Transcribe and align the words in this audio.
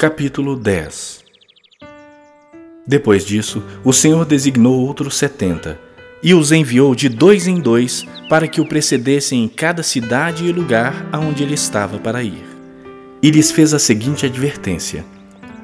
Capítulo 0.00 0.54
10 0.54 1.24
Depois 2.86 3.26
disso, 3.26 3.64
o 3.82 3.92
Senhor 3.92 4.24
designou 4.24 4.86
outros 4.86 5.16
setenta 5.16 5.76
e 6.22 6.34
os 6.34 6.52
enviou 6.52 6.94
de 6.94 7.08
dois 7.08 7.48
em 7.48 7.58
dois 7.58 8.06
para 8.28 8.46
que 8.46 8.60
o 8.60 8.64
precedessem 8.64 9.42
em 9.42 9.48
cada 9.48 9.82
cidade 9.82 10.44
e 10.44 10.52
lugar 10.52 11.08
aonde 11.10 11.42
ele 11.42 11.54
estava 11.54 11.98
para 11.98 12.22
ir. 12.22 12.44
E 13.20 13.28
lhes 13.28 13.50
fez 13.50 13.74
a 13.74 13.78
seguinte 13.80 14.24
advertência: 14.24 15.04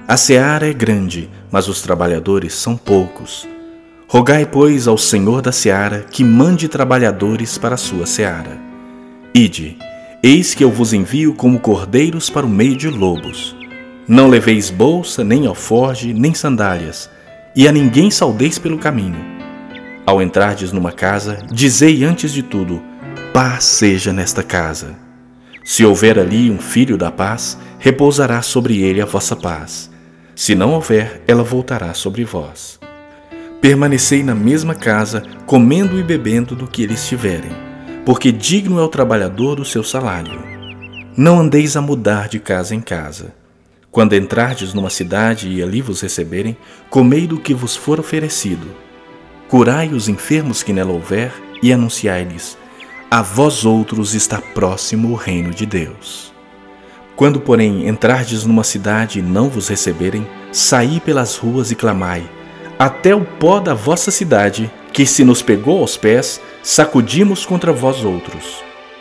A 0.09 0.17
seara 0.17 0.69
é 0.69 0.73
grande, 0.73 1.31
mas 1.49 1.69
os 1.69 1.81
trabalhadores 1.81 2.55
são 2.55 2.77
poucos. 2.77 3.47
Rogai, 4.09 4.45
pois, 4.45 4.89
ao 4.89 4.99
Senhor 4.99 5.43
da 5.43 5.53
seara 5.53 6.01
que 6.11 6.25
mande 6.25 6.67
trabalhadores 6.67 7.57
para 7.57 7.77
a 7.77 7.79
sua 7.79 8.05
seara. 8.05 8.61
Ide, 9.33 9.79
eis 10.25 10.55
que 10.55 10.65
eu 10.65 10.73
vos 10.73 10.93
envio 10.93 11.35
como 11.35 11.61
cordeiros 11.61 12.29
para 12.29 12.45
o 12.45 12.51
meio 12.51 12.77
de 12.77 12.89
lobos. 12.89 13.55
Não 14.07 14.29
leveis 14.29 14.71
bolsa, 14.71 15.25
nem 15.25 15.47
alforge, 15.47 16.13
nem 16.13 16.35
sandálias, 16.35 17.11
e 17.57 17.67
a 17.67 17.73
ninguém 17.73 18.11
saudeis 18.11 18.59
pelo 18.59 18.79
caminho 18.79 19.35
ao 20.07 20.21
entrardes 20.21 20.71
numa 20.71 20.93
casa, 20.93 21.39
dizei 21.51 22.05
antes 22.05 22.33
de 22.33 22.43
tudo: 22.43 22.83
Paz 23.33 23.65
seja 23.65 24.13
nesta 24.13 24.43
casa. 24.43 24.95
Se 25.65 25.85
houver 25.85 26.19
ali 26.19 26.51
um 26.51 26.59
filho 26.59 26.99
da 26.99 27.11
paz, 27.11 27.59
repousará 27.79 28.43
sobre 28.43 28.83
ele 28.83 29.01
a 29.01 29.07
vossa 29.07 29.35
paz. 29.35 29.91
Se 30.37 30.55
não 30.55 30.73
houver, 30.73 31.23
ela 31.27 31.43
voltará 31.43 31.95
sobre 31.95 32.23
vós. 32.23 32.79
Permanecei 33.63 34.23
na 34.23 34.35
mesma 34.35 34.75
casa, 34.75 35.23
comendo 35.47 35.99
e 35.99 36.03
bebendo 36.03 36.55
do 36.55 36.67
que 36.67 36.83
eles 36.83 37.09
tiverem, 37.09 37.53
porque 38.05 38.31
digno 38.31 38.79
é 38.79 38.83
o 38.83 38.89
trabalhador 38.89 39.57
do 39.57 39.65
seu 39.65 39.83
salário. 39.83 40.43
Não 41.17 41.41
andeis 41.41 41.77
a 41.77 41.81
mudar 41.81 42.29
de 42.29 42.39
casa 42.39 42.75
em 42.75 42.81
casa. 42.81 43.33
Quando 43.95 44.15
entrardes 44.15 44.75
numa 44.75 44.91
cidade 44.91 45.49
e 45.49 45.63
ali 45.63 45.81
vos 45.81 46.03
receberem, 46.03 46.55
comei 46.91 47.27
do 47.27 47.41
que 47.41 47.55
vos 47.55 47.75
for 47.75 47.99
oferecido 47.99 48.85
curai 49.55 49.91
os 49.93 50.09
enfermos 50.09 50.65
que 50.65 50.73
nela 50.73 50.93
houver 50.93 51.33
e 51.63 51.73
anunciai-lhes: 51.73 52.59
A 53.09 53.23
vós 53.23 53.65
outros 53.65 54.13
está 54.13 54.41
próximo 54.41 55.13
o 55.13 55.15
reino 55.15 55.51
de 55.51 55.65
Deus. 55.65 56.35
Quando, 57.15 57.39
porém, 57.39 57.87
entrardes 57.87 58.45
numa 58.45 58.65
cidade 58.65 59.21
e 59.21 59.23
não 59.23 59.49
vos 59.49 59.69
receberem, 59.69 60.27
saí 60.51 60.99
pelas 60.99 61.37
ruas 61.37 61.71
e 61.71 61.77
clamai: 61.77 62.29
Até 62.77 63.15
o 63.15 63.25
pó 63.25 63.61
da 63.61 63.75
vossa 63.75 64.11
cidade, 64.11 64.69
que 64.93 65.07
se 65.07 65.23
nos 65.23 65.41
pegou 65.41 65.81
aos 65.81 65.97
pés, 65.97 66.41
sacudimos 66.61 67.47
contra 67.47 67.73
vós 67.73 68.05
outros. 68.05 68.57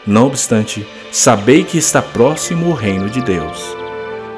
Não 0.05 0.27
obstante, 0.27 0.85
sabei 1.11 1.63
que 1.63 1.79
está 1.79 1.99
próximo 1.99 2.67
o 2.67 2.73
reino 2.73 3.09
de 3.09 3.21
Deus. 3.21 3.82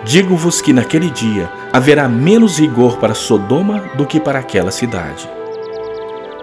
Digo-vos 0.05 0.61
que 0.61 0.71
naquele 0.71 1.09
dia 1.09 1.51
haverá 1.73 2.07
menos 2.07 2.59
rigor 2.59 2.97
para 2.97 3.15
Sodoma 3.15 3.79
do 3.97 4.05
que 4.05 4.19
para 4.19 4.37
aquela 4.37 4.69
cidade. 4.69 5.27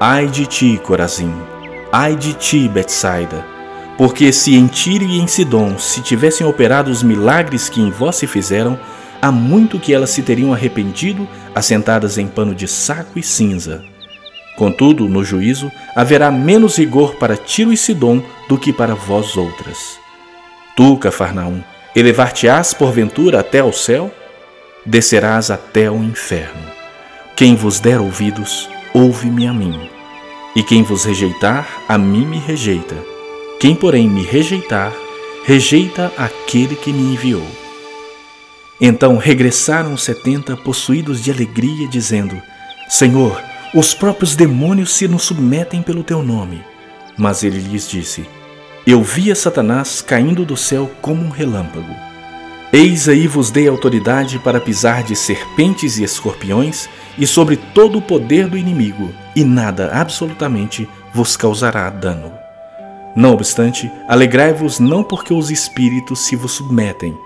Ai 0.01 0.27
de 0.27 0.47
ti, 0.47 0.81
Corazim! 0.83 1.33
Ai 1.93 2.17
de 2.17 2.35
ti, 2.35 2.69
Betsaida! 2.69 3.47
Porque 3.97 4.33
se 4.33 4.57
em 4.57 4.67
Tiro 4.67 5.05
e 5.05 5.21
em 5.21 5.29
Sidom 5.29 5.79
se 5.79 6.01
tivessem 6.01 6.45
operado 6.45 6.91
os 6.91 7.05
milagres 7.05 7.69
que 7.69 7.81
em 7.81 7.89
vós 7.89 8.17
se 8.17 8.27
fizeram, 8.27 8.77
há 9.21 9.31
muito 9.31 9.79
que 9.79 9.95
elas 9.95 10.11
se 10.11 10.23
teriam 10.23 10.53
arrependido, 10.53 11.29
assentadas 11.55 12.19
em 12.19 12.27
pano 12.27 12.57
de 12.57 12.67
saco 12.67 13.17
e 13.17 13.23
cinza. 13.23 13.85
Contudo, 14.57 15.09
no 15.09 15.23
juízo, 15.23 15.71
haverá 15.95 16.33
menos 16.33 16.79
rigor 16.79 17.15
para 17.15 17.37
Tiro 17.37 17.73
e 17.73 17.77
Sidom 17.77 18.21
do 18.49 18.59
que 18.59 18.73
para 18.73 18.97
vós 18.97 19.37
outras. 19.37 19.99
Tu, 20.77 20.97
Cafarnaum, 20.97 21.63
elevar-te-ás 21.95 22.73
porventura 22.75 23.41
até 23.41 23.61
ao 23.61 23.73
céu? 23.73 24.11
Descerás 24.85 25.51
até 25.51 25.91
o 25.91 26.03
inferno. 26.03 26.63
Quem 27.37 27.55
vos 27.55 27.81
der 27.81 28.01
ouvidos, 28.01 28.69
ouve-me 28.95 29.47
a 29.47 29.53
mim. 29.53 29.89
E 30.55 30.63
quem 30.63 30.83
vos 30.83 31.05
rejeitar, 31.05 31.67
a 31.89 31.97
mim 31.97 32.27
me 32.27 32.39
rejeita. 32.39 32.97
Quem, 33.59 33.75
porém, 33.75 34.09
me 34.09 34.23
rejeitar, 34.23 34.93
rejeita 35.45 36.13
aquele 36.17 36.77
que 36.77 36.93
me 36.93 37.15
enviou. 37.15 37.47
Então 38.81 39.17
regressaram 39.17 39.95
os 39.95 40.03
setenta 40.03 40.57
possuídos 40.57 41.23
de 41.23 41.31
alegria, 41.31 41.87
dizendo: 41.89 42.41
Senhor, 42.89 43.41
os 43.73 43.95
próprios 43.95 44.35
demônios 44.35 44.93
se 44.93 45.07
nos 45.07 45.23
submetem 45.23 45.81
pelo 45.81 46.03
teu 46.03 46.23
nome. 46.23 46.63
Mas 47.17 47.43
ele 47.45 47.61
lhes 47.61 47.89
disse: 47.89 48.27
Eu 48.85 49.01
via 49.01 49.37
Satanás 49.37 50.03
caindo 50.03 50.45
do 50.45 50.57
céu 50.57 50.91
como 51.01 51.25
um 51.25 51.29
relâmpago. 51.29 51.95
Eis 52.73 53.09
aí 53.09 53.29
vos 53.29 53.49
dei 53.49 53.69
autoridade 53.69 54.41
para 54.41 54.61
pisar 54.61 55.05
de 55.05 55.15
serpentes 55.15 55.99
e 55.99 56.03
escorpiões 56.03 56.89
e 57.17 57.25
sobre 57.25 57.57
todo 57.57 57.99
o 57.99 58.03
poder 58.03 58.49
do 58.49 58.59
inimigo, 58.59 59.13
e 59.37 59.45
nada 59.45 59.93
absolutamente 59.93 60.89
vos 61.15 61.37
causará 61.37 61.89
dano. 61.91 62.33
Não 63.15 63.35
obstante, 63.35 63.89
alegrai-vos 64.09 64.81
não 64.81 65.05
porque 65.05 65.33
os 65.33 65.49
espíritos 65.49 66.27
se 66.27 66.35
vos 66.35 66.51
submetem, 66.53 67.17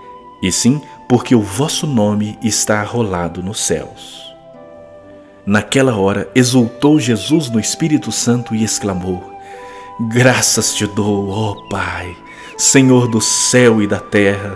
e 0.43 0.51
sim 0.51 0.79
porque 1.09 1.33
o 1.33 1.41
vosso 1.41 1.87
nome 1.87 2.37
está 2.43 2.81
arrolado 2.81 3.41
nos 3.41 3.61
céus. 3.61 4.31
Naquela 5.43 5.95
hora 5.95 6.29
exultou 6.35 6.99
Jesus 6.99 7.49
no 7.49 7.59
Espírito 7.59 8.11
Santo 8.11 8.53
e 8.53 8.63
exclamou: 8.63 9.36
Graças 9.99 10.75
te 10.75 10.85
dou, 10.85 11.27
ó 11.31 11.55
Pai, 11.71 12.15
Senhor 12.55 13.07
do 13.07 13.19
céu 13.19 13.81
e 13.81 13.87
da 13.87 13.99
terra, 13.99 14.55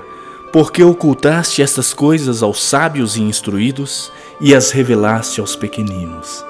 porque 0.53 0.83
ocultaste 0.83 1.63
estas 1.63 1.95
coisas 1.95 2.43
aos 2.43 2.61
sábios 2.61 3.17
e 3.17 3.23
instruídos 3.23 4.11
e 4.39 4.53
as 4.53 4.69
revelaste 4.69 5.41
aos 5.41 5.55
pequeninos. 5.55 6.45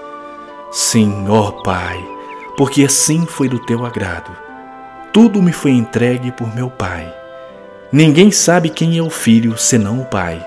Sim, 0.73 1.25
ó 1.29 1.51
Pai, 1.63 2.05
porque 2.57 2.83
assim 2.83 3.25
foi 3.25 3.47
do 3.47 3.59
teu 3.59 3.85
agrado. 3.85 4.35
Tudo 5.13 5.41
me 5.41 5.53
foi 5.53 5.71
entregue 5.71 6.29
por 6.29 6.53
meu 6.53 6.69
Pai. 6.69 7.09
Ninguém 7.93 8.29
sabe 8.29 8.69
quem 8.69 8.97
é 8.97 9.01
o 9.01 9.09
Filho 9.09 9.57
senão 9.57 10.01
o 10.01 10.05
Pai, 10.05 10.45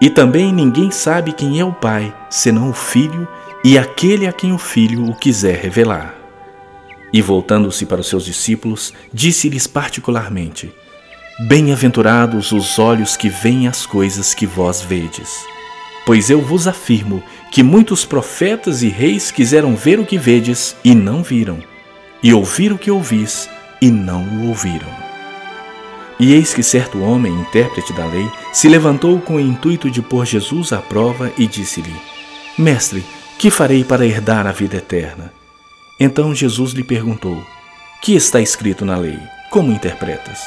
e 0.00 0.08
também 0.08 0.52
ninguém 0.52 0.92
sabe 0.92 1.32
quem 1.32 1.58
é 1.58 1.64
o 1.64 1.72
Pai 1.72 2.14
senão 2.30 2.70
o 2.70 2.72
Filho 2.72 3.26
e 3.64 3.76
aquele 3.76 4.28
a 4.28 4.32
quem 4.32 4.52
o 4.52 4.58
Filho 4.58 5.06
o 5.06 5.14
quiser 5.16 5.56
revelar. 5.56 6.19
E 7.12 7.20
voltando-se 7.20 7.86
para 7.86 8.00
os 8.00 8.08
seus 8.08 8.24
discípulos, 8.24 8.92
disse-lhes 9.12 9.66
particularmente: 9.66 10.72
Bem-aventurados 11.48 12.52
os 12.52 12.78
olhos 12.78 13.16
que 13.16 13.28
veem 13.28 13.66
as 13.66 13.86
coisas 13.86 14.34
que 14.34 14.46
vós 14.46 14.82
vedes. 14.82 15.44
Pois 16.06 16.30
eu 16.30 16.40
vos 16.40 16.66
afirmo 16.66 17.22
que 17.50 17.62
muitos 17.62 18.04
profetas 18.04 18.82
e 18.82 18.88
reis 18.88 19.30
quiseram 19.30 19.74
ver 19.74 19.98
o 19.98 20.06
que 20.06 20.18
vedes 20.18 20.76
e 20.84 20.94
não 20.94 21.22
viram, 21.22 21.62
e 22.22 22.32
ouvir 22.32 22.72
o 22.72 22.78
que 22.78 22.90
ouvis 22.90 23.48
e 23.80 23.90
não 23.90 24.22
o 24.22 24.48
ouviram. 24.48 24.88
E 26.18 26.34
eis 26.34 26.52
que 26.52 26.62
certo 26.62 27.00
homem, 27.00 27.32
intérprete 27.32 27.94
da 27.94 28.04
lei, 28.04 28.28
se 28.52 28.68
levantou 28.68 29.18
com 29.20 29.36
o 29.36 29.40
intuito 29.40 29.90
de 29.90 30.02
pôr 30.02 30.26
Jesus 30.26 30.72
à 30.72 30.78
prova 30.78 31.32
e 31.38 31.46
disse-lhe: 31.46 31.94
Mestre, 32.58 33.02
que 33.38 33.50
farei 33.50 33.82
para 33.82 34.04
herdar 34.04 34.46
a 34.46 34.52
vida 34.52 34.76
eterna? 34.76 35.39
Então 36.00 36.34
Jesus 36.34 36.72
lhe 36.72 36.82
perguntou: 36.82 37.44
Que 38.00 38.14
está 38.14 38.40
escrito 38.40 38.86
na 38.86 38.96
lei? 38.96 39.18
Como 39.50 39.70
interpretas? 39.70 40.40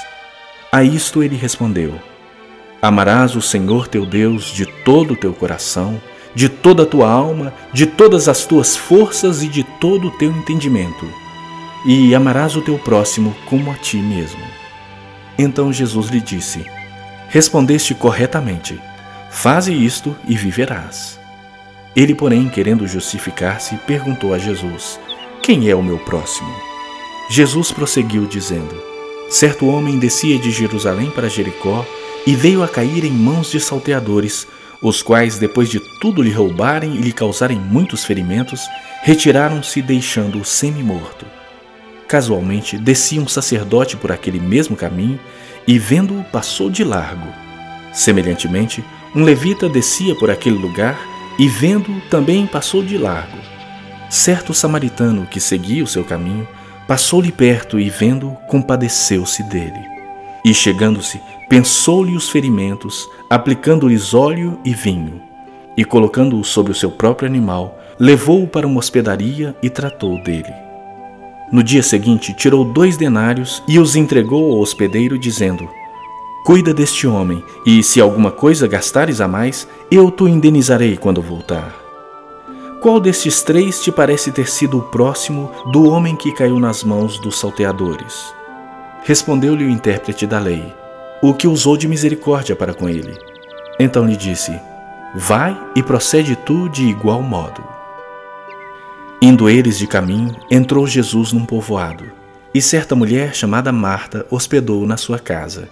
A 0.71 0.83
isto 0.83 1.21
ele 1.21 1.35
respondeu: 1.35 1.93
Amarás 2.81 3.35
o 3.35 3.41
Senhor 3.41 3.87
teu 3.87 4.03
Deus 4.03 4.45
de 4.45 4.65
todo 4.65 5.13
o 5.13 5.15
teu 5.15 5.31
coração, 5.31 6.01
de 6.33 6.49
toda 6.49 6.81
a 6.81 6.85
tua 6.87 7.07
alma, 7.07 7.53
de 7.71 7.85
todas 7.85 8.27
as 8.27 8.47
tuas 8.47 8.75
forças 8.75 9.43
e 9.43 9.47
de 9.47 9.63
todo 9.79 10.07
o 10.07 10.11
teu 10.17 10.31
entendimento, 10.31 11.07
e 11.85 12.15
amarás 12.15 12.55
o 12.55 12.61
teu 12.61 12.79
próximo 12.79 13.35
como 13.45 13.69
a 13.69 13.75
ti 13.75 13.97
mesmo. 13.97 14.41
Então 15.37 15.71
Jesus 15.71 16.07
lhe 16.07 16.19
disse: 16.19 16.65
Respondeste 17.29 17.93
corretamente, 17.93 18.81
faze 19.29 19.71
isto 19.71 20.15
e 20.27 20.35
viverás. 20.35 21.19
Ele, 21.95 22.15
porém, 22.15 22.49
querendo 22.49 22.87
justificar-se, 22.87 23.75
perguntou 23.85 24.33
a 24.33 24.39
Jesus: 24.39 24.99
Quem 25.43 25.69
é 25.69 25.75
o 25.75 25.83
meu 25.83 25.97
próximo? 25.97 26.49
Jesus 27.29 27.69
prosseguiu, 27.69 28.25
dizendo: 28.25 28.81
Certo 29.29 29.67
homem 29.67 29.99
descia 29.99 30.39
de 30.39 30.49
Jerusalém 30.49 31.11
para 31.11 31.27
Jericó 31.27 31.85
e 32.25 32.33
veio 32.33 32.63
a 32.63 32.67
cair 32.69 33.03
em 33.03 33.11
mãos 33.11 33.51
de 33.51 33.59
salteadores, 33.59 34.47
os 34.81 35.01
quais, 35.01 35.37
depois 35.37 35.69
de 35.69 35.81
tudo 35.99 36.21
lhe 36.21 36.31
roubarem 36.31 36.95
e 36.95 37.01
lhe 37.01 37.11
causarem 37.11 37.59
muitos 37.59 38.05
ferimentos, 38.05 38.61
retiraram-se 39.01 39.81
deixando-o 39.81 40.45
semi-morto. 40.45 41.25
Casualmente, 42.07 42.77
descia 42.77 43.19
um 43.19 43.27
sacerdote 43.27 43.97
por 43.97 44.13
aquele 44.13 44.39
mesmo 44.39 44.77
caminho 44.77 45.19
e, 45.67 45.77
vendo-o, 45.77 46.23
passou 46.23 46.69
de 46.69 46.85
largo. 46.85 47.27
Semelhantemente, 47.91 48.81
um 49.13 49.25
levita 49.25 49.67
descia 49.67 50.15
por 50.15 50.31
aquele 50.31 50.57
lugar 50.57 50.97
e, 51.37 51.49
vendo-o, 51.49 51.99
também 52.09 52.47
passou 52.47 52.81
de 52.81 52.97
largo. 52.97 53.52
Certo 54.13 54.53
samaritano 54.53 55.25
que 55.25 55.39
seguia 55.39 55.83
o 55.83 55.87
seu 55.87 56.03
caminho 56.03 56.47
passou-lhe 56.87 57.31
perto 57.31 57.79
e, 57.79 57.89
vendo-o, 57.89 58.35
compadeceu-se 58.47 59.41
dele. 59.41 59.79
E, 60.45 60.53
chegando-se, 60.53 61.19
pensou-lhe 61.49 62.15
os 62.15 62.29
ferimentos, 62.29 63.09
aplicando-lhes 63.27 64.13
óleo 64.13 64.59
e 64.63 64.71
vinho, 64.71 65.19
e 65.75 65.83
colocando-o 65.83 66.43
sobre 66.43 66.71
o 66.71 66.75
seu 66.75 66.91
próprio 66.91 67.27
animal, 67.27 67.79
levou-o 67.99 68.45
para 68.45 68.67
uma 68.67 68.77
hospedaria 68.77 69.55
e 69.63 69.67
tratou 69.67 70.21
dele. 70.21 70.53
No 71.51 71.63
dia 71.63 71.81
seguinte, 71.81 72.35
tirou 72.35 72.63
dois 72.63 72.95
denários 72.95 73.63
e 73.67 73.79
os 73.79 73.95
entregou 73.95 74.51
ao 74.51 74.59
hospedeiro, 74.59 75.17
dizendo: 75.17 75.67
Cuida 76.45 76.71
deste 76.71 77.07
homem, 77.07 77.43
e 77.65 77.81
se 77.81 77.99
alguma 77.99 78.29
coisa 78.29 78.67
gastares 78.67 79.19
a 79.19 79.27
mais, 79.27 79.67
eu 79.89 80.11
te 80.11 80.25
indenizarei 80.25 80.97
quando 80.97 81.19
voltar. 81.19 81.82
Qual 82.83 82.99
destes 82.99 83.41
três 83.41 83.81
te 83.81 83.93
parece 83.93 84.29
ter 84.29 84.49
sido 84.49 84.77
o 84.77 84.81
próximo 84.81 85.49
do 85.71 85.89
homem 85.89 86.17
que 86.17 86.33
caiu 86.33 86.59
nas 86.59 86.83
mãos 86.83 87.17
dos 87.17 87.39
salteadores? 87.39 88.35
Respondeu-lhe 89.05 89.63
o 89.63 89.69
intérprete 89.69 90.27
da 90.27 90.37
lei, 90.37 90.75
o 91.21 91.33
que 91.33 91.47
usou 91.47 91.77
de 91.77 91.87
misericórdia 91.87 92.57
para 92.57 92.73
com 92.73 92.89
ele. 92.89 93.17
Então 93.79 94.05
lhe 94.05 94.17
disse: 94.17 94.59
Vai 95.15 95.57
e 95.73 95.81
procede 95.81 96.35
tu 96.35 96.67
de 96.67 96.83
igual 96.83 97.21
modo. 97.21 97.63
Indo 99.21 99.49
eles 99.49 99.77
de 99.77 99.87
caminho, 99.87 100.35
entrou 100.51 100.85
Jesus 100.85 101.31
num 101.31 101.45
povoado, 101.45 102.11
e 102.53 102.61
certa 102.61 102.97
mulher 102.97 103.33
chamada 103.33 103.71
Marta 103.71 104.27
hospedou 104.29 104.85
na 104.85 104.97
sua 104.97 105.17
casa. 105.17 105.69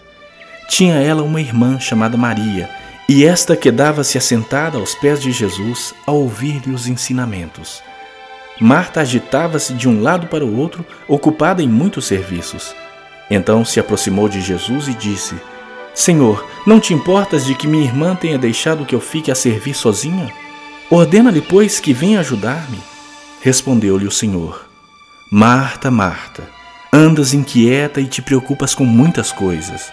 Tinha 0.70 0.96
ela 0.96 1.24
uma 1.24 1.42
irmã 1.42 1.78
chamada 1.78 2.16
Maria, 2.16 2.70
e 3.14 3.26
esta 3.26 3.58
quedava-se 3.58 4.18
assentada 4.18 4.78
aos 4.78 4.96
pés 4.96 5.22
de 5.22 5.34
Jesus 5.34 5.94
a 6.08 6.14
ouvir-lhe 6.14 6.74
os 6.74 6.88
ensinamentos. 6.88 7.84
Marta 8.58 9.02
agitava-se 9.02 9.74
de 9.74 9.90
um 9.90 10.02
lado 10.02 10.28
para 10.28 10.46
o 10.46 10.58
outro, 10.58 10.86
ocupada 11.10 11.62
em 11.62 11.68
muitos 11.68 12.06
serviços. 12.06 12.74
Então 13.30 13.66
se 13.66 13.82
aproximou 13.82 14.30
de 14.30 14.40
Jesus 14.40 14.88
e 14.88 14.94
disse: 14.94 15.36
Senhor, 15.94 16.48
não 16.66 16.80
te 16.80 16.94
importas 16.94 17.46
de 17.46 17.54
que 17.54 17.68
minha 17.68 17.84
irmã 17.84 18.16
tenha 18.16 18.38
deixado 18.38 18.86
que 18.86 18.96
eu 18.96 19.02
fique 19.02 19.30
a 19.30 19.36
servir 19.36 19.74
sozinha? 19.74 20.34
Ordena-lhe, 20.90 21.42
pois, 21.42 21.82
que 21.82 21.92
venha 21.92 22.22
ajudar-me. 22.22 22.80
Respondeu-lhe 23.42 24.08
o 24.08 24.12
Senhor: 24.12 24.66
Marta, 25.30 25.92
Marta, 25.92 26.48
andas 26.94 27.34
inquieta 27.34 28.00
e 28.00 28.06
te 28.06 28.22
preocupas 28.22 28.74
com 28.74 28.86
muitas 28.86 29.34
coisas. 29.34 29.92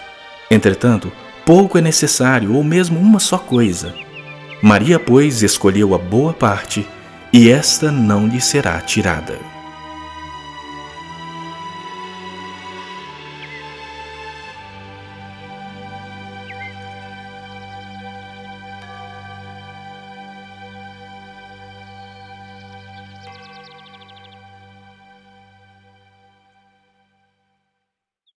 Entretanto, 0.49 1.11
pouco 1.49 1.79
é 1.79 1.81
necessário, 1.81 2.53
ou 2.53 2.63
mesmo 2.63 2.99
uma 2.99 3.17
só 3.17 3.35
coisa. 3.35 3.95
Maria, 4.61 4.99
pois, 4.99 5.41
escolheu 5.41 5.95
a 5.95 5.97
boa 5.97 6.31
parte, 6.31 6.87
e 7.33 7.49
esta 7.49 7.91
não 7.91 8.27
lhe 8.27 8.39
será 8.39 8.79
tirada. 8.81 9.35